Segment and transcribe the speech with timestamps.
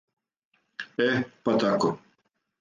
[1.05, 1.07] Е,
[1.45, 1.93] па тако.